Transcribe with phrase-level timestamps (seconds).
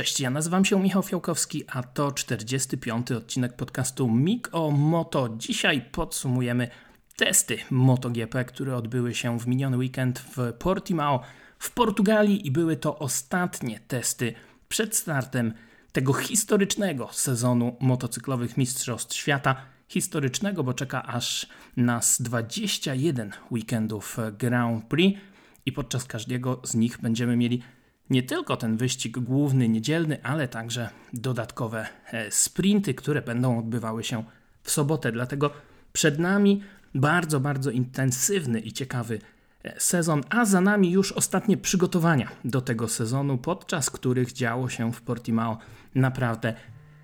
[0.00, 3.12] Cześć, ja nazywam się Michał Fiałkowski, a to 45.
[3.12, 5.28] odcinek podcastu MIG o Moto.
[5.28, 6.68] Dzisiaj podsumujemy
[7.16, 11.20] testy MotoGP, które odbyły się w miniony weekend w Portimao
[11.58, 14.34] w Portugalii i były to ostatnie testy
[14.68, 15.52] przed startem
[15.92, 19.56] tego historycznego sezonu motocyklowych Mistrzostw Świata.
[19.88, 21.46] Historycznego, bo czeka aż
[21.76, 25.20] nas 21 weekendów Grand Prix
[25.66, 27.62] i podczas każdego z nich będziemy mieli
[28.10, 34.24] nie tylko ten wyścig główny, niedzielny, ale także dodatkowe e, sprinty, które będą odbywały się
[34.62, 35.12] w sobotę.
[35.12, 35.50] Dlatego
[35.92, 36.62] przed nami
[36.94, 39.18] bardzo, bardzo intensywny i ciekawy
[39.64, 44.92] e, sezon, a za nami już ostatnie przygotowania do tego sezonu, podczas których działo się
[44.92, 45.58] w Portimao
[45.94, 46.54] naprawdę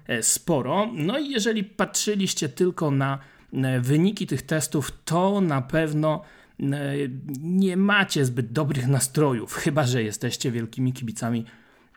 [0.06, 0.88] e, sporo.
[0.92, 3.18] No i jeżeli patrzyliście tylko na
[3.80, 6.22] wyniki tych testów, to na pewno
[7.38, 11.44] nie macie zbyt dobrych nastrojów, chyba że jesteście wielkimi kibicami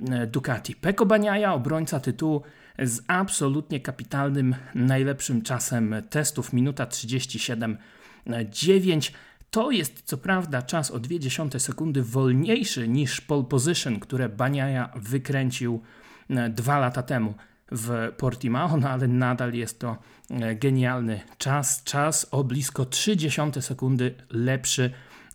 [0.09, 0.76] e, Ducati.
[0.76, 2.41] Peko Baniaja, obrońca tytułu
[2.80, 9.12] z absolutnie kapitalnym, najlepszym czasem testów, minuta 37,9.
[9.52, 15.82] To jest co prawda czas o 0,2 sekundy wolniejszy niż pole position, które Baniaja wykręcił
[16.30, 17.34] e, dwa lata temu
[17.71, 19.98] w Portimao, no ale nadal jest to
[20.29, 21.84] e, genialny czas.
[21.84, 24.91] Czas o blisko 30 sekundy lepszy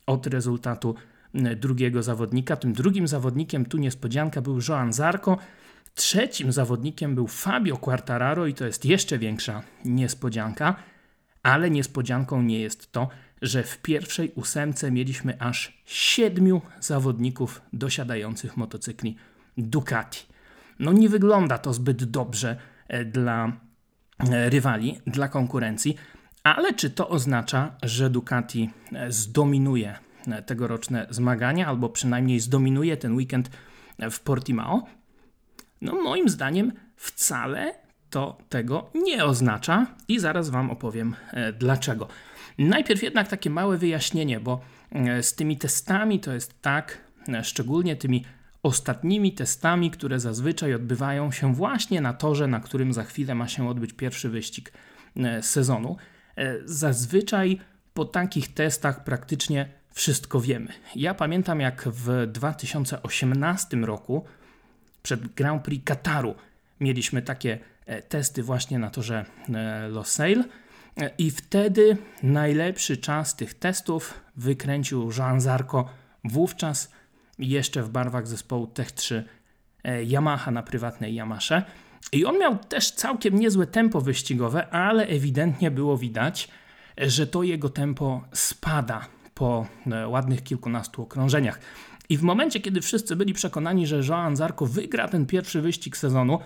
[0.06, 0.94] od rezultatu
[1.34, 2.56] e, drugiego zawodnika.
[2.56, 5.38] Tym drugim zawodnikiem, tu niespodzianka, był Joan Zarco.
[5.94, 10.76] Trzecim zawodnikiem był Fabio Quartararo i to jest jeszcze większa niespodzianka,
[11.42, 13.08] ale niespodzianką nie jest to,
[13.42, 19.16] że w pierwszej ósemce mieliśmy aż siedmiu zawodników dosiadających motocykli
[19.58, 20.33] Ducati.
[20.78, 22.56] No nie wygląda to zbyt dobrze
[22.88, 23.52] e, dla
[24.30, 25.96] e, rywali, dla konkurencji,
[26.42, 29.98] ale czy to oznacza, że Ducati e, zdominuje
[30.46, 33.50] tegoroczne zmagania, albo przynajmniej zdominuje ten weekend
[34.10, 34.86] w Portimao?
[35.80, 37.74] No moim zdaniem wcale
[38.10, 41.14] to tego nie oznacza i zaraz Wam opowiem
[41.58, 42.08] dlaczego.
[42.58, 44.60] Najpierw jednak takie małe wyjaśnienie, bo
[45.22, 46.98] z tymi testami to jest tak,
[47.42, 48.24] szczególnie tymi
[48.64, 53.68] ostatnimi testami, które zazwyczaj odbywają się właśnie na torze, na którym za chwilę ma się
[53.68, 54.72] odbyć pierwszy wyścig
[55.16, 55.96] e, sezonu.
[56.36, 57.60] E, zazwyczaj
[57.94, 60.72] po takich testach praktycznie wszystko wiemy.
[60.96, 64.24] Ja pamiętam, jak w 2018 roku
[65.02, 66.34] przed Grand Prix Kataru
[66.80, 69.24] mieliśmy takie e, testy właśnie na torze
[69.88, 70.44] Losail
[71.18, 75.88] i wtedy najlepszy czas tych testów wykręcił Jean Zarco
[76.24, 76.90] wówczas
[77.38, 79.24] jeszcze w barwach zespołu Tech 3
[79.84, 81.62] e, Yamaha na prywatnej Yamasze.
[82.12, 86.48] I on miał też całkiem niezłe tempo wyścigowe, ale ewidentnie było widać,
[86.98, 91.60] że to jego tempo spada po e, ładnych kilkunastu okrążeniach.
[92.08, 96.38] I w momencie, kiedy wszyscy byli przekonani, że Joan Zarco wygra ten pierwszy wyścig sezonu,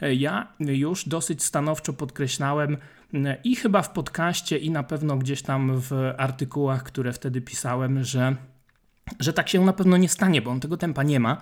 [0.00, 2.76] e, ja już dosyć stanowczo podkreślałem
[3.44, 8.36] i chyba w podcaście, i na pewno gdzieś tam w artykułach, które wtedy pisałem, że
[9.20, 11.36] że tak się na pewno nie stanie, bo on tego tempa nie ma,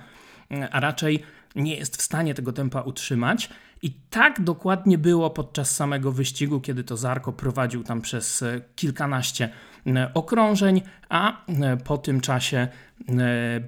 [0.71, 1.23] a raczej
[1.57, 3.51] nie jest w stanie tego tempa utrzymać.
[3.83, 9.49] I tak dokładnie było podczas samego wyścigu, kiedy to Zarko prowadził tam przez e, kilkanaście
[9.87, 12.69] e, okrążeń, a e, po tym czasie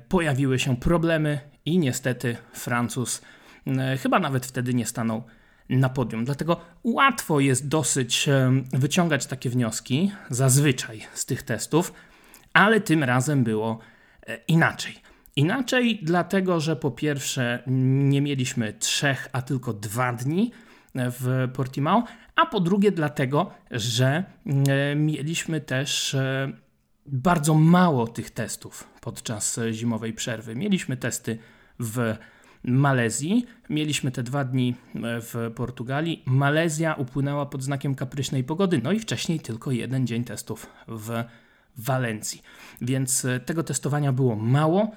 [0.09, 3.23] pojawiły się problemy i niestety Francuz
[4.03, 5.25] chyba nawet wtedy nie stanął
[5.69, 6.25] na podium.
[6.25, 8.29] Dlatego łatwo jest dosyć
[8.73, 11.93] wyciągać takie wnioski, zazwyczaj z tych testów,
[12.57, 13.79] ale tym razem było
[14.27, 14.95] e, inaczej.
[15.37, 20.53] Inaczej, dlatego że po pierwsze nie mieliśmy trzech, a tylko dwa dni
[20.95, 22.05] e, w Portimao,
[22.37, 26.17] a po drugie dlatego, że e, mieliśmy też
[27.07, 30.55] bardzo mało tych testów podczas zimowej przerwy.
[30.55, 31.39] Mieliśmy testy
[31.81, 32.17] w
[32.65, 36.23] Malezji, mieliśmy te dwa dni w Portugalii.
[36.27, 41.25] Malezja upłynęła pod znakiem kapryśnej pogody, no i wcześniej tylko jeden dzień testów w
[41.79, 42.43] Walencji.
[42.81, 44.91] Więc e, tego testowania było mało.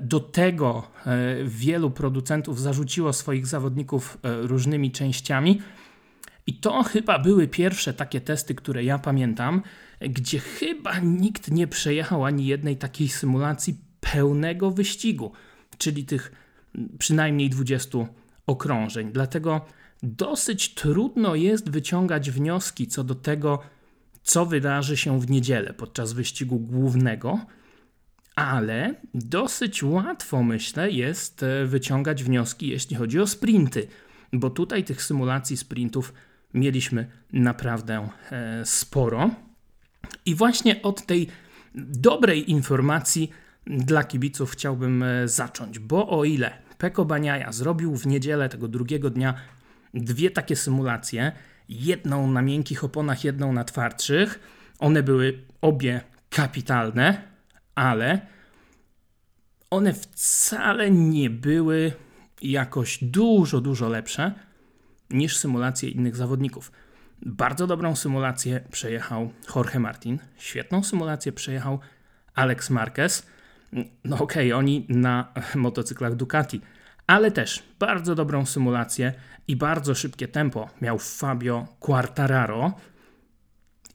[0.00, 5.62] Do tego e, wielu producentów zarzuciło swoich zawodników e, różnymi częściami.
[6.46, 9.62] I to chyba były pierwsze takie testy, które ja pamiętam,
[10.00, 15.32] gdzie chyba nikt nie przejechał ani jednej takiej symulacji pełnego wyścigu,
[15.78, 16.32] czyli tych
[16.98, 17.98] przynajmniej 20
[18.46, 19.12] okrążeń.
[19.12, 19.60] Dlatego
[20.02, 23.62] dosyć trudno jest wyciągać wnioski co do tego,
[24.22, 27.38] co wydarzy się w niedzielę podczas wyścigu głównego,
[28.36, 33.88] ale dosyć łatwo, myślę, jest e, wyciągać wnioski, jeśli chodzi o sprinty,
[34.32, 36.12] bo tutaj tych symulacji sprintów
[36.54, 39.30] mieliśmy naprawdę e, sporo.
[40.26, 41.28] I właśnie od tej
[41.74, 43.30] dobrej informacji
[43.66, 49.10] dla kibiców chciałbym e, zacząć, bo o ile Peko Baniaja zrobił w niedzielę tego drugiego
[49.10, 49.34] dnia
[49.94, 51.32] dwie takie symulacje.
[51.68, 54.40] Jedną na miękkich oponach, jedną na twardszych.
[54.78, 56.00] One były obie
[56.30, 57.22] kapitalne,
[57.74, 58.20] ale
[59.70, 61.92] one wcale nie były
[62.42, 64.34] jakoś dużo, dużo lepsze
[65.10, 66.72] niż symulacje innych zawodników.
[67.22, 71.78] Bardzo dobrą symulację przejechał Jorge Martin, świetną symulację przejechał
[72.34, 73.26] Alex Marquez.
[74.04, 76.60] No okej, okay, oni na motocyklach Ducati,
[77.06, 79.12] ale też bardzo dobrą symulację
[79.48, 82.72] i bardzo szybkie tempo miał Fabio Quartararo.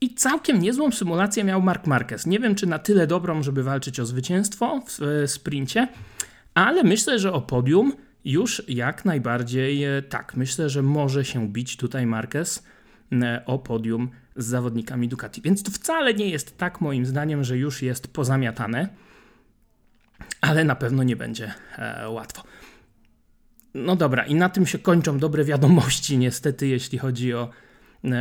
[0.01, 2.25] I całkiem niezłą symulację miał Mark Marquez.
[2.25, 5.87] Nie wiem, czy na tyle dobrą, żeby walczyć o zwycięstwo w e, sprincie,
[6.53, 7.93] ale myślę, że o podium
[8.25, 10.35] już jak najbardziej e, tak.
[10.35, 12.63] Myślę, że może się bić tutaj Marquez
[13.11, 15.41] e, o podium z zawodnikami Ducati.
[15.41, 18.89] Więc to wcale nie jest tak, moim zdaniem, że już jest pozamiatane,
[20.41, 21.53] ale na pewno nie będzie
[22.07, 22.43] łatwo.
[23.73, 27.49] No dobra, i na tym się kończą dobre wiadomości, niestety, jeśli chodzi o,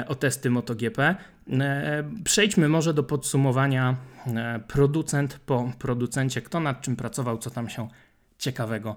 [0.09, 1.17] o testy MotoGP.
[2.25, 3.97] Przejdźmy może do podsumowania
[4.69, 7.89] producent po producencie, kto nad czym pracował, co tam się
[8.39, 8.97] ciekawego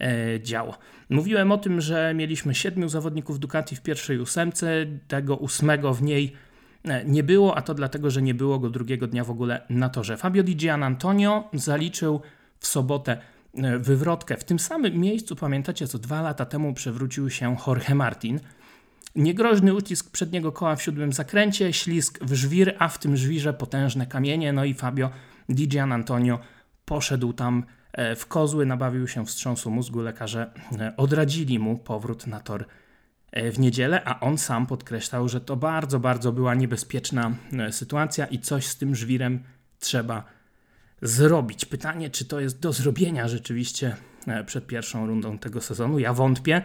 [0.00, 0.78] E, działo.
[1.10, 6.32] Mówiłem o tym, że mieliśmy siedmiu zawodników Ducati w pierwszej ósemce, tego ósmego w niej
[6.84, 9.88] e, nie było, a to dlatego, że nie było go drugiego dnia w ogóle na
[9.88, 10.16] torze.
[10.16, 12.20] Fabio Di Gian Antonio zaliczył
[12.58, 13.18] w sobotę e,
[13.78, 14.36] wywrotkę.
[14.36, 18.40] W tym samym miejscu, pamiętacie, co dwa lata temu przewrócił się Jorge Martin.
[19.14, 24.06] Niegroźny ucisk przedniego koła w siódmym zakręcie, ślisk w żwir, a w tym żwirze potężne
[24.06, 25.10] kamienie, no i Fabio
[25.48, 26.38] Di Gian Antonio
[26.84, 27.64] poszedł tam
[27.94, 30.00] E, w kozły nabawił się wstrząsu mózgu.
[30.00, 32.66] Lekarze e, odradzili mu powrót na tor
[33.32, 37.34] e, w niedzielę, a on sam podkreślał, że to bardzo, bardzo była niebezpieczna
[37.70, 39.42] sytuacja i coś z tym żwirem
[39.78, 40.24] trzeba
[41.04, 41.64] zrobić.
[41.64, 43.96] Pytanie, czy to jest do zrobienia rzeczywiście
[44.46, 45.98] przed pierwszą rundą tego sezonu?
[45.98, 46.62] Ja wątpię.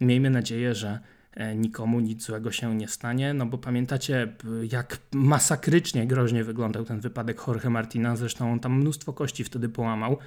[0.00, 1.00] Miejmy nadzieję, że
[1.56, 4.32] nikomu nic złego się nie stanie, no bo pamiętacie,
[4.72, 10.18] jak masakrycznie groźnie wyglądał ten wypadek Jorge Martina, zresztą on tam mnóstwo kości wtedy połamał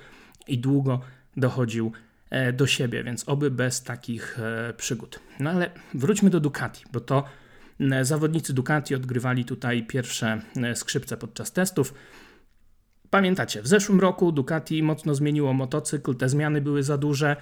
[0.47, 1.01] i długo
[1.37, 1.91] dochodził
[2.29, 5.19] e, do siebie, więc oby bez takich e, przygód.
[5.39, 7.23] No ale wróćmy do Ducati, bo to
[8.01, 10.41] zawodnicy Ducati odgrywali tutaj pierwsze
[10.75, 11.93] skrzypce podczas testów.
[13.11, 17.35] Pamiętacie, w zeszłym roku Ducati mocno zmieniło motocykl, te zmiany były za duże.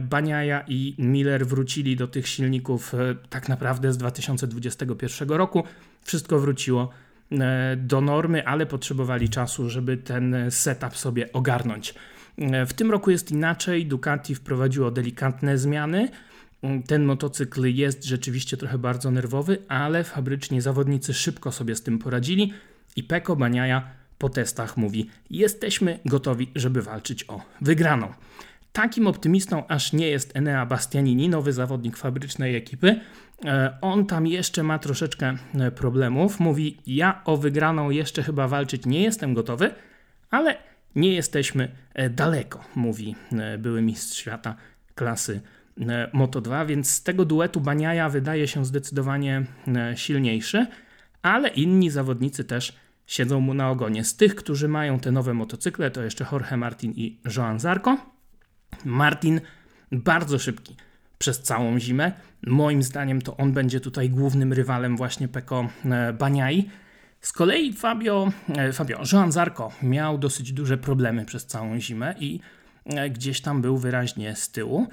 [0.00, 5.64] Baniaja i Miller wrócili do tych silników e, tak naprawdę z 2021 roku.
[6.02, 6.90] Wszystko wróciło
[7.76, 11.94] do normy, ale potrzebowali czasu, żeby ten setup sobie ogarnąć.
[12.66, 13.86] W tym roku jest inaczej.
[13.86, 16.08] Ducati wprowadziło delikatne zmiany.
[16.86, 22.52] Ten motocykl jest rzeczywiście trochę bardzo nerwowy, ale fabrycznie zawodnicy szybko sobie z tym poradzili
[22.96, 28.12] i Peko Baniaja po testach mówi: Jesteśmy gotowi, żeby walczyć o wygraną.
[28.72, 33.00] Takim optymistą aż nie jest Enea Bastianini, nowy zawodnik fabrycznej ekipy.
[33.44, 36.40] E, on tam jeszcze ma troszeczkę e, problemów.
[36.40, 39.70] Mówi: Ja o wygraną jeszcze chyba walczyć nie jestem gotowy,
[40.30, 40.56] ale
[40.94, 43.16] nie jesteśmy e, daleko, mówi
[43.58, 44.56] były mistrz świata
[44.94, 45.40] klasy
[45.80, 49.44] e, Moto 2, więc z tego duetu Baniaja wydaje się zdecydowanie
[49.94, 50.66] silniejszy,
[51.22, 54.04] ale inni zawodnicy też siedzą mu na ogonie.
[54.04, 57.96] Z tych, którzy mają te nowe motocykle, to jeszcze Jorge Martin i Joan Zarco.
[58.84, 59.40] Martin
[59.92, 60.76] bardzo szybki
[61.18, 62.12] przez całą zimę.
[62.46, 65.68] Moim zdaniem to on będzie tutaj głównym rywalem właśnie Peko
[66.18, 66.70] Baniai.
[67.20, 72.40] Z kolei Fabio, e, Fabio Joan Zarco miał dosyć duże problemy przez całą zimę i
[72.86, 74.86] e, gdzieś tam był wyraźnie z tyłu,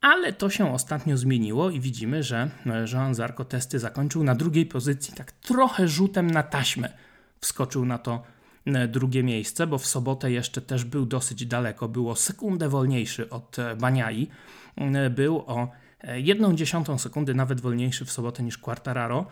[0.00, 4.66] ale to się ostatnio zmieniło i widzimy, że e, Joan Zarco testy zakończył na drugiej
[4.66, 6.92] pozycji, tak trochę rzutem na taśmę.
[7.40, 8.22] Wskoczył na to
[8.88, 14.28] drugie miejsce, bo w sobotę jeszcze też był dosyć daleko, było sekundę wolniejszy od Baniai.
[15.10, 15.68] Był o
[16.14, 19.26] Jedną dziesiątą sekundy nawet wolniejszy w sobotę niż Quartararo,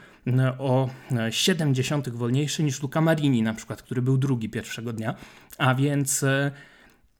[0.58, 0.88] o
[1.30, 5.14] 70 wolniejszy niż Luca Marini na przykład, który był drugi pierwszego dnia.
[5.58, 6.24] A więc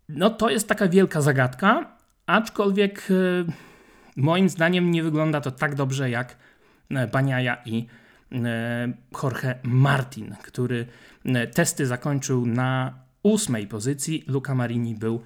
[0.08, 3.08] no to jest taka wielka zagadka, aczkolwiek
[4.16, 6.36] moim zdaniem nie wygląda to tak dobrze jak
[7.12, 7.86] Baniaja i
[9.22, 10.86] Jorge Martin, który
[11.54, 14.24] testy zakończył na ósmej pozycji.
[14.26, 15.22] Luca Marini był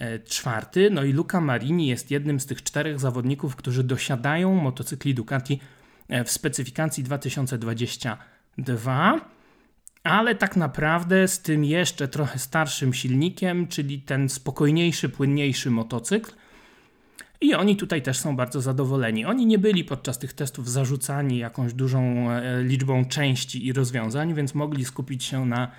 [0.00, 0.90] E, czwarty.
[0.90, 5.60] No i Luca Marini jest jednym z tych czterech zawodników, którzy dosiadają motocykli Ducati
[6.08, 9.20] e, w specyfikacji 2022,
[10.04, 16.32] ale tak naprawdę z tym jeszcze trochę starszym silnikiem, czyli ten spokojniejszy, płynniejszy motocykl.
[17.40, 19.24] I oni tutaj też są bardzo zadowoleni.
[19.24, 24.54] Oni nie byli podczas tych testów zarzucani jakąś dużą e, liczbą części i rozwiązań, więc
[24.54, 25.70] mogli skupić się na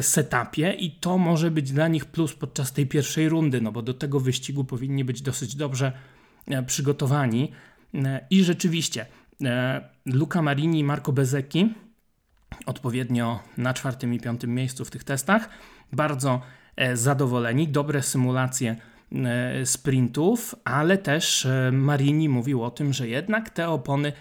[0.00, 3.94] setupie i to może być dla nich plus podczas tej pierwszej rundy, no bo do
[3.94, 5.92] tego wyścigu powinni być dosyć dobrze
[6.66, 7.52] przygotowani.
[8.30, 9.06] I rzeczywiście
[10.06, 11.74] Luca Marini i Marco Bezecchi
[12.66, 15.48] odpowiednio na czwartym i piątym miejscu w tych testach.
[15.92, 16.40] Bardzo
[16.94, 18.95] zadowoleni, dobre symulacje E,
[19.64, 24.12] sprintów, ale też e, Marini mówił o tym, że jednak te opony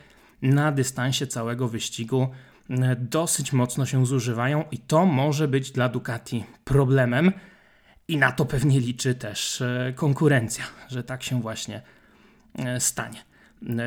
[0.41, 2.27] na dystansie całego wyścigu
[2.69, 7.31] e, dosyć mocno się zużywają i to może być dla Ducati problemem.
[8.07, 9.63] I na to pewnie liczy też
[9.95, 11.81] konkurencja, że tak się właśnie
[12.79, 13.23] stanie.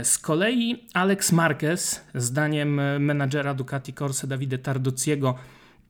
[0.03, 5.35] Z kolei Alex Marquez, zdaniem menadżera Ducati Corse Davide Tardociego,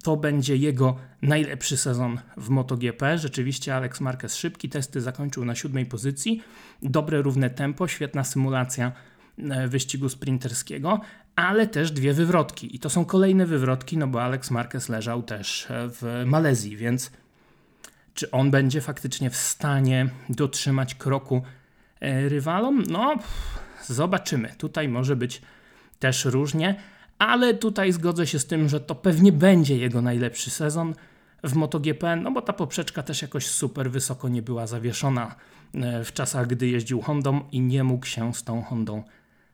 [0.03, 3.19] to będzie jego najlepszy sezon w MotoGP.
[3.19, 6.43] Rzeczywiście Alex Marquez szybki testy zakończył na siódmej pozycji.
[6.83, 8.93] Dobre, równe tempo, świetna symulacja
[9.39, 11.01] e, wyścigu sprinterskiego,
[11.37, 12.77] ale też dwie wywrotki.
[12.77, 17.11] I to są kolejne wywrotki, no bo Alex Marquez leżał też e, w Malezji, więc
[18.15, 21.43] czy on będzie faktycznie w stanie dotrzymać kroku
[22.01, 22.83] e, rywalom?
[22.89, 23.17] No,
[23.87, 24.55] zobaczymy.
[24.59, 25.43] Tutaj może być
[25.99, 26.81] też różnie
[27.19, 30.95] ale tutaj zgodzę się z tym, że to pewnie będzie jego najlepszy sezon
[31.45, 35.35] w MotoGP, no bo ta poprzeczka też jakoś super wysoko nie była zawieszona
[35.75, 39.03] e, w czasach, gdy jeździł Hondą i nie mógł się z tą Hondą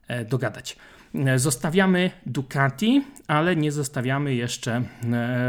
[0.07, 0.77] e, dogadać.
[1.15, 4.83] E, zostawiamy Ducati, ale nie zostawiamy jeszcze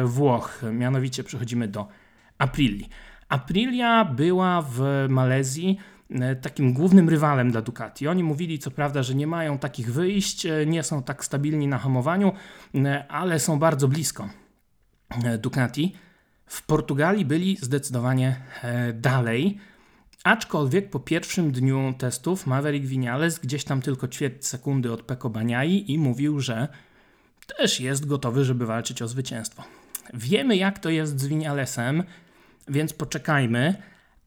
[0.04, 0.62] Włoch.
[0.73, 1.88] Mianowicie przechodzimy do
[2.38, 2.88] Aprilii.
[3.28, 5.78] Aprilia była w Malezji
[6.42, 8.08] takim głównym rywalem dla Ducati.
[8.08, 11.78] Oni mówili co prawda, że nie mają takich wyjść, e, nie są tak stabilni na
[11.78, 12.32] hamowaniu,
[12.75, 14.28] e, ale są bardzo blisko
[15.38, 15.92] Ducati.
[16.46, 18.36] W Portugalii byli zdecydowanie
[18.94, 19.58] dalej,
[20.25, 25.92] aczkolwiek po pierwszym dniu testów Maverick Vinales gdzieś tam tylko ćwierć sekundy od Peko Baniai
[25.92, 26.68] i mówił, że
[27.56, 29.62] też jest gotowy, żeby walczyć o zwycięstwo.
[30.14, 32.02] Wiemy jak to jest z Vinalesem,
[32.68, 33.75] więc poczekajmy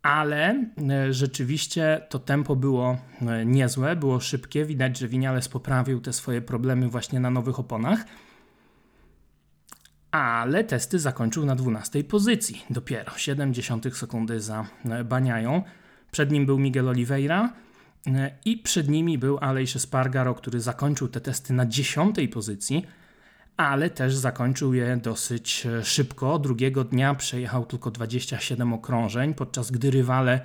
[0.09, 4.65] ale e, rzeczywiście to tempo było e, niezłe, było szybkie.
[4.65, 8.05] Widać, że Winiales poprawił te swoje problemy właśnie na nowych oponach.
[10.11, 12.63] Ale testy zakończył na 12 pozycji.
[12.69, 15.63] Dopiero 0,7 sekundy za e, Baniają.
[16.11, 17.53] Przed nim był Miguel Oliveira
[18.45, 22.85] i przed nimi był Aleix Spargaro, który zakończył te testy na 10 pozycji
[23.59, 26.39] ale też zakończył je dosyć e, szybko.
[26.39, 30.41] Drugiego dnia przejechał tylko 27 okrążeń, podczas gdy rywale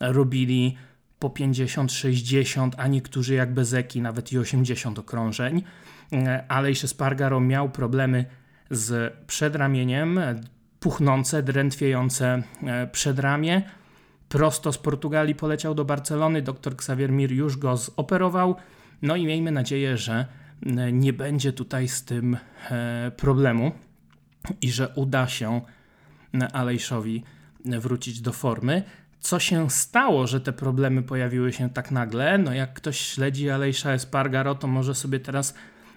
[0.00, 0.76] robili
[1.18, 5.62] po 50, 60, a niektórzy jak Bezeki nawet i 80 okrążeń.
[6.12, 8.24] E, ale jeszcze Spargaro miał problemy
[8.70, 10.20] z przedramieniem,
[10.80, 13.62] puchnące, drętwiejące e, przedramię.
[14.28, 18.56] Prosto z Portugalii poleciał do Barcelony, dr Xavier Mir już go zoperował.
[19.02, 20.26] No i miejmy nadzieję, że
[20.92, 22.36] nie będzie tutaj z tym
[22.70, 23.72] e, problemu
[24.60, 25.60] i że uda się
[26.52, 27.24] Alejszowi
[27.64, 28.82] wrócić do formy.
[29.20, 32.38] Co się stało, że te problemy pojawiły się tak nagle?
[32.38, 35.54] No jak ktoś śledzi Alejsza Espargaro, to może sobie teraz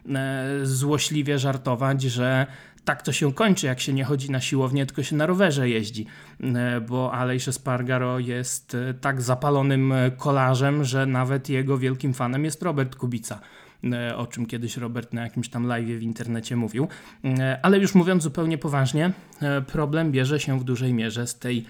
[0.10, 2.48] e, złośliwie żartować, że
[2.86, 6.06] tak to się kończy, jak się nie chodzi na siłownię, tylko się na rowerze jeździ,
[6.42, 12.96] e, bo Alejsz Espargaro jest tak zapalonym kolarzem, że nawet jego wielkim fanem jest Robert
[12.96, 13.40] Kubica.
[13.84, 16.88] E, o czym kiedyś Robert na jakimś tam live w internecie mówił.
[17.26, 21.66] E, ale już mówiąc zupełnie poważnie, e, problem bierze się w dużej mierze z tej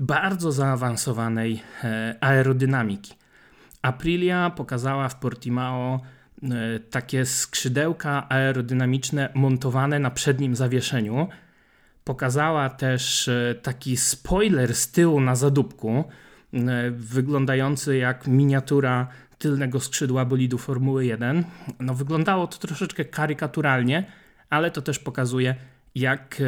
[0.00, 1.62] bardzo zaawansowanej
[2.20, 3.14] aerodynamiki.
[3.82, 6.00] Aprilia pokazała w Portimao
[6.90, 11.28] takie skrzydełka aerodynamiczne montowane na przednim zawieszeniu.
[12.04, 13.30] Pokazała też
[13.62, 16.04] taki spoiler z tyłu na zadupku,
[16.92, 19.08] wyglądający jak miniatura
[19.44, 21.44] tylnego skrzydła bolidu Formuły 1.
[21.80, 24.04] No, wyglądało to troszeczkę karykaturalnie,
[24.50, 25.54] ale to też pokazuje,
[25.94, 26.44] jak e,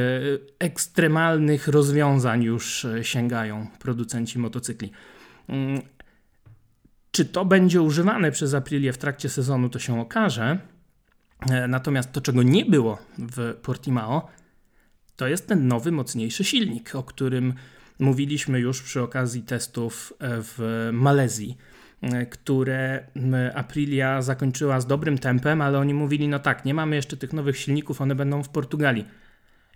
[0.59, 4.91] ekstremalnych rozwiązań już e, sięgają producenci motocykli.
[5.49, 5.81] Mm,
[7.11, 10.59] czy to będzie używane przez Aprilię w trakcie sezonu, to się okaże.
[11.51, 14.29] E, natomiast to, czego nie było w Portimao,
[15.17, 17.55] to jest ten nowy, mocniejszy silnik, o którym
[17.99, 21.57] mówiliśmy już przy okazji testów w Malezji.
[22.03, 23.07] E, które
[23.55, 27.57] Aprilia zakończyła z dobrym tempem, ale oni mówili, no tak, nie mamy jeszcze tych nowych
[27.57, 29.05] silników, one będą w Portugalii.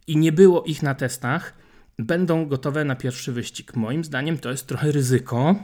[0.06, 1.54] I nie było ich na testach,
[1.98, 3.76] będą gotowe na pierwszy wyścig.
[3.76, 5.56] Moim zdaniem to jest trochę ryzyko,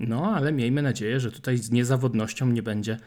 [0.00, 2.98] no ale miejmy nadzieję, że tutaj z niezawodnością nie będzie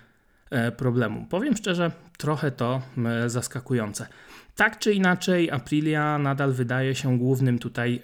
[0.49, 1.25] e, problemu.
[1.29, 2.81] Powiem szczerze, trochę to
[3.27, 4.07] zaskakujące.
[4.55, 8.01] Tak czy inaczej, Aprilia nadal wydaje się głównym tutaj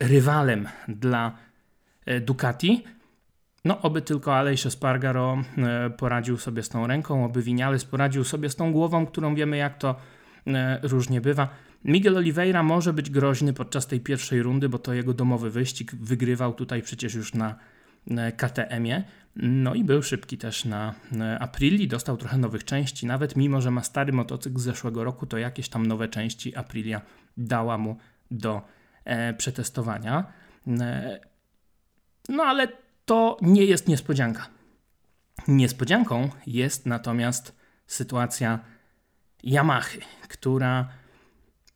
[0.00, 1.38] rywalem dla
[2.06, 2.84] e, Ducati.
[3.64, 8.50] No, oby tylko Aleix Espargaro e, poradził sobie z tą ręką, oby Vinales poradził sobie
[8.50, 9.96] z tą głową, którą wiemy jak to
[10.82, 11.48] różnie bywa.
[11.84, 15.94] Miguel Oliveira może być groźny podczas tej pierwszej rundy, bo to jego domowy wyścig.
[15.94, 17.54] Wygrywał tutaj przecież już na
[18.36, 19.04] KTM-ie.
[19.36, 20.94] No i był szybki też na
[21.40, 23.06] Aprili, dostał trochę nowych części.
[23.06, 27.00] Nawet mimo, że ma stary motocykl z zeszłego roku, to jakieś tam nowe części Aprilia
[27.36, 27.96] dała mu
[28.30, 28.62] do
[29.04, 30.24] e, przetestowania.
[30.80, 31.20] E,
[32.28, 32.68] no ale
[33.04, 34.46] to nie jest niespodzianka.
[35.48, 37.56] Niespodzianką jest natomiast
[37.86, 38.58] sytuacja
[39.42, 40.88] Yamahy, która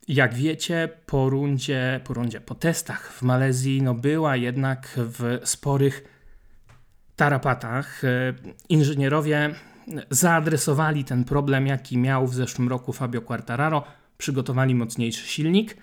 [0.08, 6.04] jak wiecie, po rundzie, po rundzie, po testach w Malezji, no była jednak w sporych
[7.16, 8.04] tarapatach.
[8.04, 8.34] E,
[8.68, 9.54] inżynierowie
[10.10, 13.84] zaadresowali ten problem, jaki miał w zeszłym roku Fabio Quartararo,
[14.18, 15.76] przygotowali mocniejszy silnik,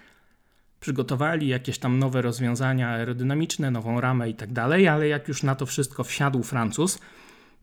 [0.85, 5.55] przygotowali jakieś tam nowe rozwiązania aerodynamiczne, nową ramę i tak dalej, ale jak już na
[5.55, 6.99] to wszystko wsiadł Francuz,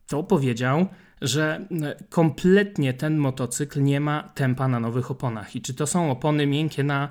[0.06, 0.86] to powiedział,
[1.20, 5.56] że e, kompletnie ten motocykl nie ma tempa na nowych oponach.
[5.56, 7.08] I czy to są opony miękkie na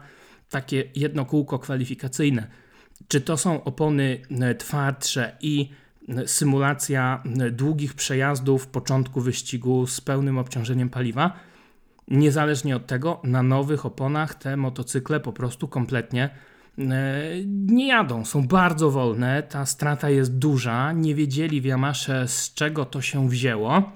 [0.49, 2.47] takie jedno kółko kwalifikacyjne,
[3.07, 5.69] czy to są opony e, twardsze i
[6.09, 11.39] e, symulacja długich przejazdów w początku wyścigu z pełnym obciążeniem paliwa,
[12.11, 16.29] niezależnie od tego, na nowych oponach te motocykle po prostu kompletnie
[17.47, 22.85] nie jadą, są bardzo wolne, ta strata jest duża, nie wiedzieli w Yamasze z czego
[22.85, 23.91] to się wzięło.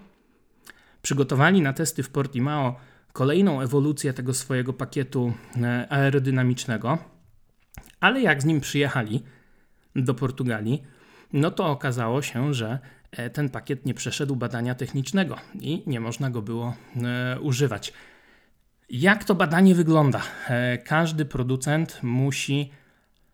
[1.01, 2.75] Przygotowali na testy w Portimao
[3.13, 6.97] kolejną ewolucję tego swojego pakietu e, aerodynamicznego,
[7.99, 9.23] ale jak z nim przyjechali
[9.95, 10.83] do Portugalii,
[11.33, 12.79] no to okazało się, że e,
[13.33, 17.93] ten pakiet nie przeszedł badania technicznego i nie można go było e, używać.
[18.89, 20.21] Jak to badanie wygląda?
[20.85, 22.71] Każdy producent musi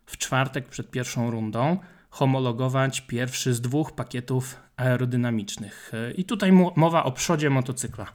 [0.06, 1.78] w czwartek przed pierwszą rundą
[2.10, 5.90] homologować pierwszy z dwóch pakietów aerodynamicznych.
[5.94, 8.06] E, I tutaj mowa o przodzie motocykla.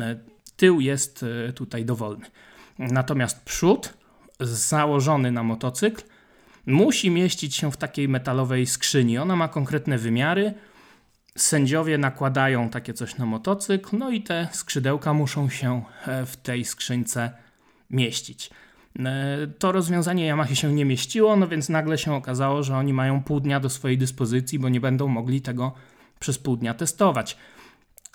[0.00, 0.16] E,
[0.56, 2.26] tył jest e, tutaj dowolny.
[2.78, 3.94] Natomiast przód
[4.40, 6.02] założony na motocykl
[6.66, 9.18] musi mieścić się w takiej metalowej skrzyni.
[9.18, 10.54] Ona ma konkretne wymiary.
[11.38, 15.82] Sędziowie nakładają takie coś na motocykl, no i te skrzydełka muszą się
[16.26, 17.30] w tej skrzynce
[17.90, 18.50] mieścić.
[19.58, 23.40] To rozwiązanie Yamaha się nie mieściło, no więc nagle się okazało, że oni mają pół
[23.40, 25.72] dnia do swojej dyspozycji, bo nie będą mogli tego
[26.20, 27.36] przez pół dnia testować.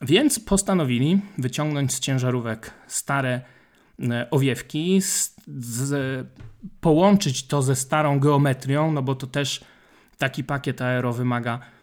[0.01, 3.41] Więc postanowili wyciągnąć z ciężarówek stare
[3.99, 6.27] e, owiewki, z, z,
[6.81, 9.63] połączyć to ze starą geometrią, no bo to też
[10.17, 11.76] taki pakiet aero wymaga e,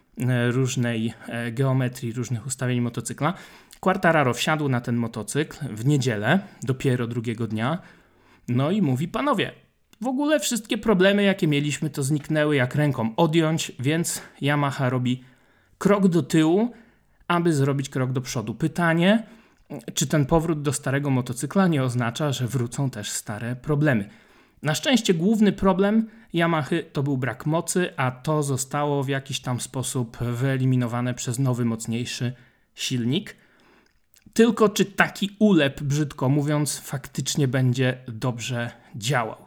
[0.51, 3.33] różnej e, geometrii, różnych ustawień motocykla.
[3.79, 7.81] Quartararo wsiadł na ten motocykl w niedzielę, dopiero drugiego dnia,
[8.47, 9.51] no i mówi: Panowie,
[10.01, 15.23] w ogóle wszystkie problemy, jakie mieliśmy, to zniknęły jak ręką odjąć, więc Yamaha robi
[15.77, 16.71] krok do tyłu,
[17.27, 18.55] aby zrobić krok do przodu.
[18.55, 19.23] Pytanie,
[19.93, 24.09] czy ten powrót do starego motocykla nie oznacza, że wrócą też stare problemy.
[24.63, 29.61] Na szczęście główny problem Yamaha to był brak mocy, a to zostało w jakiś tam
[29.61, 32.33] sposób wyeliminowane przez nowy, mocniejszy
[32.73, 33.35] silnik.
[34.33, 39.45] Tylko czy taki ulep, brzydko mówiąc, faktycznie będzie dobrze działał.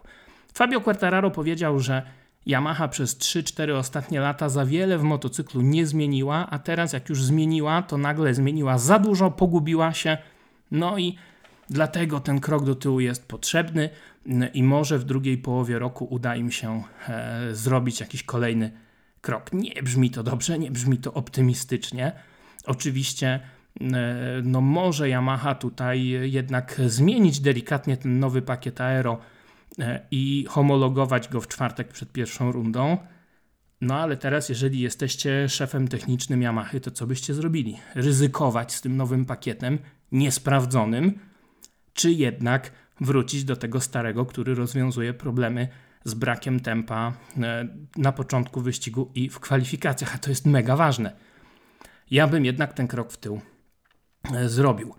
[0.53, 2.01] Fabio Quartararo powiedział, że
[2.45, 7.23] Yamaha przez 3-4 ostatnie lata za wiele w motocyklu nie zmieniła, a teraz jak już
[7.23, 10.17] zmieniła, to nagle zmieniła za dużo, pogubiła się.
[10.71, 11.15] No i
[11.69, 13.89] dlatego ten krok do tyłu jest potrzebny
[14.53, 18.71] i może w drugiej połowie roku uda im się e, zrobić jakiś kolejny
[19.21, 19.53] krok.
[19.53, 22.11] Nie brzmi to dobrze, nie brzmi to optymistycznie.
[22.65, 23.39] Oczywiście
[23.81, 23.89] e,
[24.43, 29.19] no może Yamaha tutaj jednak zmienić delikatnie ten nowy pakiet aero
[29.79, 32.97] E, i homologować go w czwartek przed pierwszą rundą.
[33.81, 37.77] No ale teraz, jeżeli jesteście szefem technicznym Yamaha, to co byście zrobili?
[37.95, 39.79] Ryzykować z tym nowym pakietem
[40.11, 41.19] niesprawdzonym,
[41.93, 42.71] czy jednak
[43.01, 45.67] wrócić do tego starego, który rozwiązuje problemy
[46.03, 51.15] z brakiem tempa e, na początku wyścigu i w kwalifikacjach, a to jest mega ważne.
[52.11, 53.41] Ja bym jednak ten krok w tył
[54.33, 54.95] e, zrobił.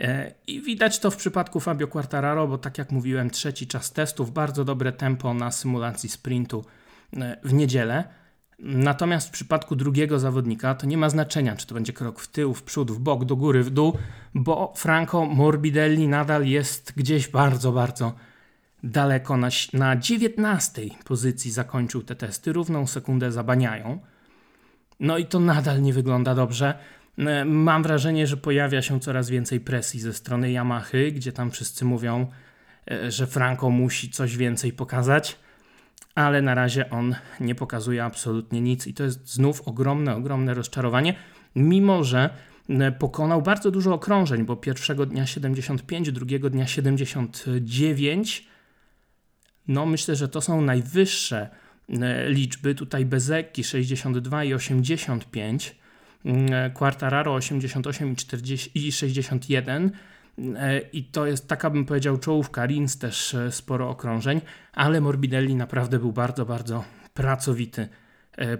[0.00, 4.32] E, I widać to w przypadku Fabio Quartararo, bo tak jak mówiłem, trzeci czas testów,
[4.32, 6.64] bardzo dobre tempo na symulacji sprintu
[7.44, 8.04] w niedzielę.
[8.64, 12.54] Natomiast w przypadku drugiego zawodnika to nie ma znaczenia, czy to będzie krok w tył,
[12.54, 13.98] w przód, w bok, do góry, w dół,
[14.34, 18.12] bo Franco Morbidelli nadal jest gdzieś bardzo, bardzo
[18.82, 19.36] daleko.
[19.36, 23.98] Na, na 19 pozycji zakończył te testy, równą sekundę zabaniają.
[25.00, 26.78] No i to nadal nie wygląda dobrze.
[27.18, 31.84] E, mam wrażenie, że pojawia się coraz więcej presji ze strony Yamahy, gdzie tam wszyscy
[31.84, 32.26] mówią,
[32.90, 35.38] e, że Franco musi coś więcej pokazać,
[36.14, 41.14] ale na razie on nie pokazuje absolutnie nic i to jest znów ogromne, ogromne rozczarowanie,
[41.56, 42.30] mimo że
[42.98, 48.46] pokonał bardzo dużo okrążeń, bo pierwszego dnia 75, drugiego dnia 79.
[49.68, 51.50] No myślę, że to są najwyższe
[52.28, 52.74] liczby.
[52.74, 55.76] Tutaj Bezeki 62 i 85,
[56.74, 59.90] Quartararo 88 i, 40, i 61.
[60.92, 62.66] I to jest taka, bym powiedział, czołówka.
[62.66, 64.40] Rins też sporo okrążeń,
[64.72, 67.88] ale Morbidelli naprawdę był bardzo, bardzo pracowity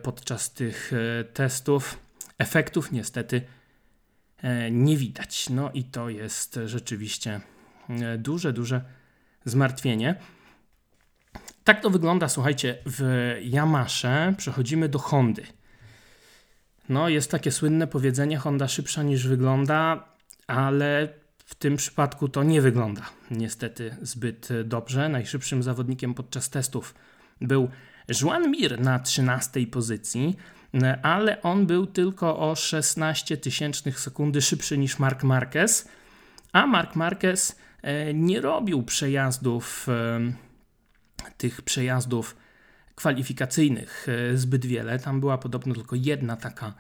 [0.03, 0.93] podczas tych
[1.35, 1.99] testów.
[2.39, 3.43] Efektów niestety
[4.43, 5.51] E, nie widać.
[5.51, 7.41] No i to jest rzeczywiście
[7.89, 8.85] e, duże, duże
[9.45, 10.15] zmartwienie.
[11.65, 13.03] Tak to wygląda, słuchajcie, w
[13.43, 15.43] Yamasze przechodzimy do Hondy.
[16.89, 20.09] No, jest takie słynne powiedzenie: Honda szybsza niż wygląda,
[20.47, 21.09] ale
[21.53, 25.09] w tym przypadku to nie wygląda niestety zbyt dobrze.
[25.09, 26.95] Najszybszym zawodnikiem podczas testów
[27.41, 27.69] był
[28.23, 30.37] Juan Mir na 13 pozycji
[31.03, 35.89] ale on był tylko o 16 tysięcznych sekundy szybszy niż Mark Marquez,
[36.53, 40.21] a Mark Marquez e, nie robił przejazdów, e,
[41.37, 42.37] tych przejazdów
[42.95, 44.99] kwalifikacyjnych e, zbyt wiele.
[44.99, 46.75] Tam była podobno tylko jedna taka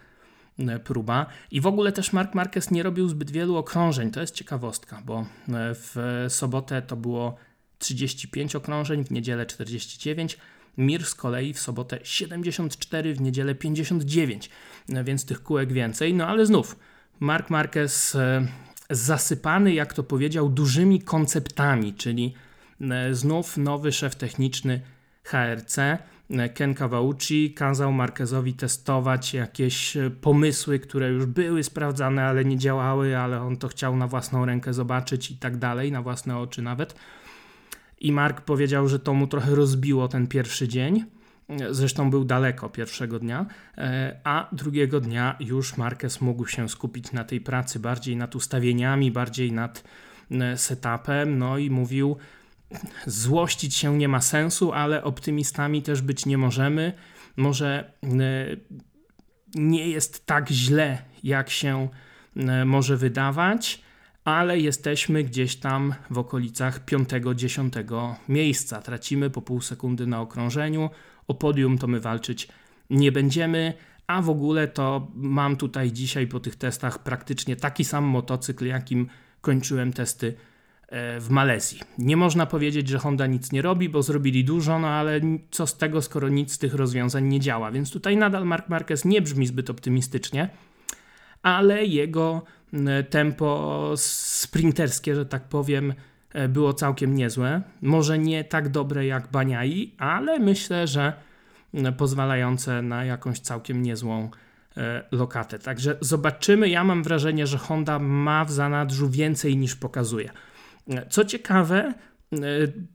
[0.84, 1.26] próba.
[1.50, 4.10] I w ogóle też Mark Marquez nie robił zbyt wielu okrążeń.
[4.10, 5.26] To jest ciekawostka, bo
[5.74, 7.36] w sobotę to było
[7.78, 10.38] 35 okrążeń, w niedzielę 49,
[10.78, 14.50] Mir z kolei w sobotę 74, w niedzielę 59,
[14.88, 16.14] no więc tych kółek więcej.
[16.14, 16.76] No ale znów,
[17.20, 18.46] Mark Marquez e,
[18.90, 22.34] zasypany, jak to powiedział, dużymi konceptami, czyli
[22.80, 24.80] e, znów nowy szef techniczny
[25.24, 25.98] HRC, e,
[26.54, 33.42] Ken Kawauchi kazał Marquezowi testować jakieś pomysły, które już były sprawdzane, ale nie działały, ale
[33.42, 36.94] on to chciał na własną rękę zobaczyć i tak dalej, na własne oczy nawet.
[38.00, 41.04] I Mark powiedział, że to mu trochę rozbiło ten pierwszy dzień.
[41.70, 43.46] Zresztą był daleko pierwszego dnia,
[43.78, 49.10] e, a drugiego dnia już Marquez mógł się skupić na tej pracy, bardziej nad ustawieniami,
[49.10, 49.84] bardziej nad
[50.30, 51.38] e, setupem.
[51.38, 52.16] No i mówił,
[53.06, 56.92] złościć się nie ma sensu, ale optymistami też być nie możemy.
[57.36, 58.08] Może e,
[59.54, 61.88] nie jest tak źle, jak się
[62.64, 63.82] może wydawać
[64.24, 68.82] ale jesteśmy gdzieś tam w okolicach 5-10 miejsca.
[68.82, 70.90] Tracimy po pół sekundy na okrążeniu.
[71.28, 72.48] O podium to my walczyć
[72.90, 73.72] nie będziemy,
[74.06, 79.08] a w ogóle to mam tutaj dzisiaj po tych testach praktycznie taki sam motocykl, jakim
[79.40, 80.51] kończyłem testy e,
[81.20, 81.80] w Malezji.
[81.98, 85.78] Nie można powiedzieć, że Honda nic nie robi, bo zrobili dużo, no ale co z
[85.78, 87.70] tego, skoro nic z tych rozwiązań nie działa.
[87.70, 90.48] Więc tutaj nadal Mark Marquez nie brzmi zbyt optymistycznie,
[91.42, 95.94] ale jego E, tempo sprinterskie, że tak powiem,
[96.32, 97.62] e, było całkiem niezłe.
[97.82, 101.12] Może nie tak dobre jak Baniai, ale myślę, że
[101.74, 104.30] e, pozwalające na jakąś całkiem niezłą
[105.10, 105.58] lokatę.
[105.58, 106.68] Także zobaczymy.
[106.68, 110.30] Ja mam wrażenie, że Honda ma w zanadrzu więcej niż pokazuje.
[111.10, 111.94] Co ciekawe,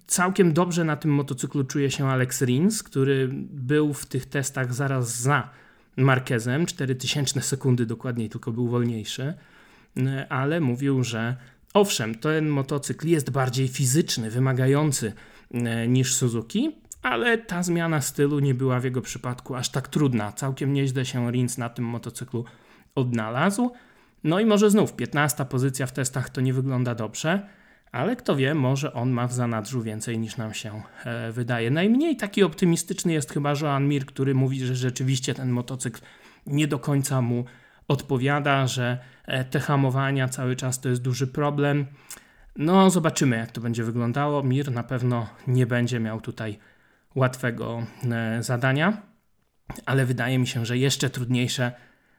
[0.08, 5.19] całkiem dobrze na tym motocyklu czuje się Alex Rins, który był w tych testach zaraz
[5.19, 5.50] za
[5.97, 9.34] Marquezem, 4000 sekundy dokładniej, tylko był wolniejszy.
[9.97, 11.36] E, ale mówił, że
[11.73, 15.13] owszem, ten motocykl jest bardziej fizyczny, wymagający
[15.52, 20.32] e, niż Suzuki, ale ta zmiana stylu nie była w jego przypadku aż tak trudna.
[20.32, 22.45] Całkiem nieźle się Rins na tym motocyklu
[22.95, 23.71] odnalazł.
[24.23, 27.47] No i może znów 15 pozycja w testach to nie wygląda dobrze,
[27.91, 31.71] ale kto wie, może on ma w zanadrzu więcej niż nam się e, wydaje.
[31.71, 36.02] Najmniej taki optymistyczny jest chyba Joan Mir, który mówi, że rzeczywiście ten motocykl
[36.45, 37.45] nie do końca mu
[37.88, 41.86] odpowiada, że e, te hamowania cały czas to jest duży problem.
[42.56, 44.43] No, zobaczymy, jak to będzie wyglądało.
[44.43, 46.60] Mir na pewno nie będzie miał tutaj
[47.15, 49.02] łatwego e, zadania,
[49.86, 51.71] ale wydaje mi się, że jeszcze trudniejsze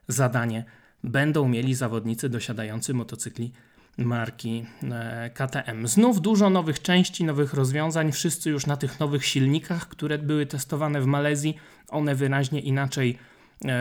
[0.08, 0.64] zadanie
[1.04, 3.52] będą mieli zawodnicy dosiadający motocykli
[3.98, 5.86] marki e, KTM.
[5.86, 11.00] Znów dużo nowych części, nowych rozwiązań, wszyscy już na tych nowych silnikach, które były testowane
[11.00, 11.56] w Malezji.
[11.88, 13.18] One wyraźnie inaczej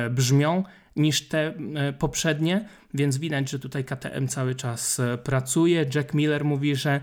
[0.09, 0.63] brzmią
[0.97, 5.85] niż te e, poprzednie, więc widać, że tutaj KTM cały czas e, pracuje.
[5.95, 7.01] Jack Miller mówi, że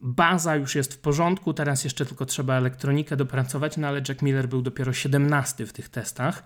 [0.00, 4.48] baza już jest w porządku, teraz jeszcze tylko trzeba elektronikę dopracować, no ale Jack Miller
[4.48, 6.44] był dopiero 17 w tych testach.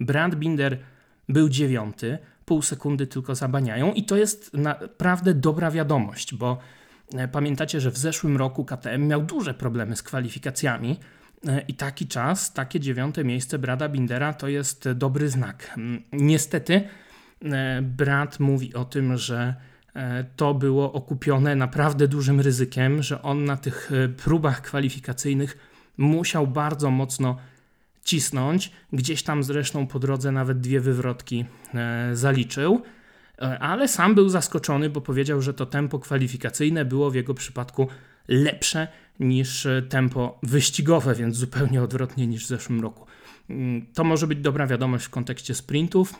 [0.00, 0.78] Brad Binder
[1.28, 6.58] był dziewiąty, pół sekundy tylko zabaniają i to jest naprawdę dobra wiadomość, bo
[7.14, 10.96] e, pamiętacie, że w zeszłym roku KTM miał duże problemy z kwalifikacjami,
[11.48, 15.74] E, I taki czas, takie dziewiąte miejsce Brada Bindera to jest dobry znak.
[15.76, 16.88] Mm, niestety,
[17.44, 19.54] e, Brad mówi o tym, że
[20.36, 23.90] to było okupione naprawdę dużym ryzykiem, że on na tych
[24.24, 25.58] próbach kwalifikacyjnych
[25.96, 27.36] musiał bardzo mocno
[28.04, 28.70] cisnąć.
[28.92, 31.44] Gdzieś tam zresztą po drodze nawet dwie wywrotki
[32.12, 32.82] zaliczył.
[33.38, 37.88] e, ale sam był zaskoczony, bo powiedział, że to tempo kwalifikacyjne było w jego przypadku
[38.28, 38.88] lepsze
[39.20, 43.06] niż e, tempo wyścigowe, więc zupełnie odwrotnie niż w zeszłym roku.
[43.50, 46.14] Mm, to może być dobra wiadomość w kontekście sprintów.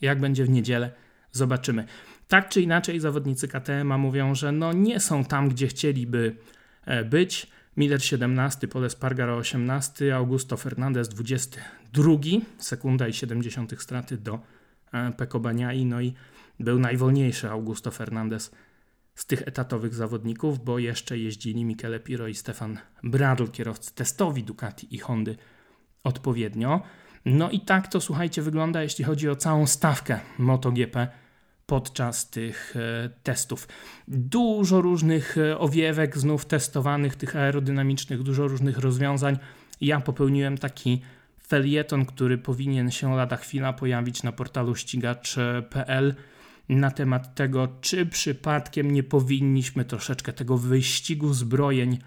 [0.00, 0.90] Jak będzie w niedzielę,
[1.32, 1.86] zobaczymy.
[2.28, 6.36] Tak czy inaczej, zawodnicy KTM mówią, że no nie są tam, gdzie chcieliby
[6.84, 7.46] e, być.
[7.76, 12.18] Miller 17, Pole Spargaro 18, Augusto Fernandez 22,
[12.58, 14.38] sekunda i 70 straty do
[14.92, 16.14] e, Peko Baniai, no i
[16.60, 18.50] był najwolniejszy Augusto Fernandez
[19.14, 24.94] z tych etatowych zawodników, bo jeszcze jeździli Michele Piro i Stefan Bradl, kierowcy testowi Ducati
[24.94, 25.36] i Hondy
[26.04, 26.82] odpowiednio.
[27.24, 31.08] No i tak to słuchajcie wygląda, jeśli chodzi o całą stawkę MotoGP
[31.66, 33.68] podczas tych e, testów.
[34.08, 39.38] Dużo różnych e, owiewek znów testowanych, tych aerodynamicznych, dużo różnych rozwiązań.
[39.80, 41.02] Ja popełniłem taki
[41.46, 46.14] felieton, który powinien się lada chwila pojawić na portalu ścigacz.pl
[46.68, 51.98] na temat tego, czy przypadkiem nie powinniśmy troszeczkę tego wyścigu zbrojeń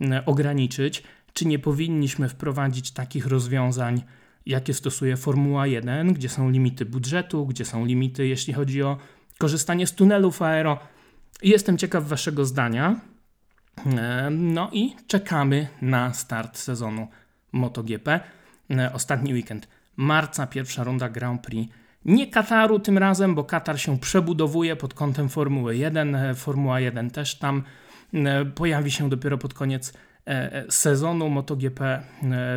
[0.00, 4.02] e, ograniczyć, czy nie powinniśmy wprowadzić takich rozwiązań,
[4.46, 8.96] jakie stosuje Formuła 1, gdzie są limity budżetu, gdzie są limity, jeśli chodzi o
[9.38, 10.78] korzystanie z tunelów aero.
[11.42, 13.00] Jestem ciekaw Waszego zdania.
[13.86, 17.08] E, no i czekamy na start sezonu
[17.52, 18.20] MotoGP.
[18.70, 21.74] E, ostatni weekend marca, pierwsza runda Grand Prix.
[22.04, 26.14] Nie Kataru tym razem, bo Katar się przebudowuje pod kątem Formuły 1.
[26.14, 27.62] E, Formuła 1 też tam
[28.54, 29.92] pojawi się dopiero pod koniec
[30.68, 31.28] sezonu.
[31.28, 32.02] MotoGP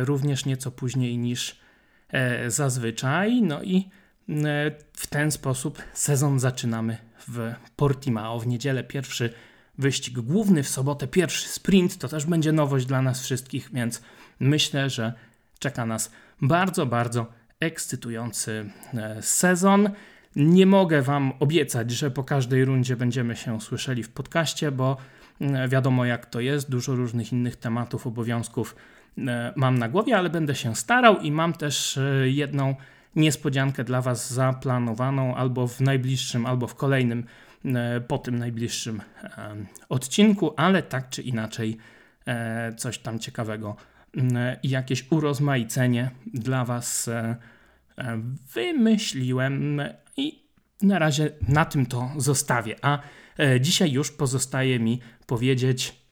[0.04, 1.63] również nieco później niż
[2.46, 3.42] zazwyczaj.
[3.42, 3.82] No i e,
[4.92, 8.40] w ten sposób sezon zaczynamy w Portimao.
[8.40, 9.32] W niedzielę pierwszy
[9.78, 11.98] wyścig główny, w sobotę pierwszy sprint.
[11.98, 14.02] To też będzie nowość dla nas wszystkich, więc
[14.40, 15.12] myślę, że
[15.58, 16.10] czeka nas
[16.42, 17.26] bardzo, bardzo
[17.60, 19.90] ekscytujący e, sezon.
[20.36, 24.96] Nie mogę Wam obiecać, że po każdej rundzie będziemy się słyszeli w podcaście, bo
[25.68, 29.03] wiadomo jak to jest, dużo różnych innych tematów, obowiązków E,
[29.56, 32.74] mam na głowie, ale będę się starał i mam też e, jedną
[33.16, 37.24] niespodziankę dla Was zaplanowaną albo w najbliższym, albo w kolejnym,
[37.64, 39.02] e, po tym najbliższym
[39.88, 41.76] odcinku, ale tak czy inaczej
[42.76, 43.76] coś tam ciekawego
[44.62, 47.10] i jakieś urozmaicenie dla Was
[48.54, 49.80] wymyśliłem
[50.16, 50.44] i
[50.82, 52.76] na razie na tym to zostawię.
[52.82, 52.98] A
[53.60, 56.03] dzisiaj już pozostaje mi powiedzieć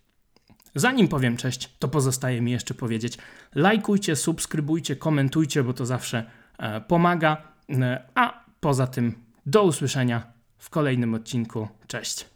[0.74, 3.18] Zanim powiem cześć, to pozostaje mi jeszcze powiedzieć:
[3.54, 7.42] lajkujcie, subskrybujcie, komentujcie, bo to zawsze e, pomaga.
[7.70, 9.14] E, a poza tym,
[9.46, 11.68] do usłyszenia w kolejnym odcinku.
[11.87, 12.31] Cześć.